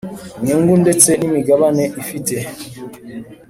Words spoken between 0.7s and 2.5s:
ndetse n imigabane ifite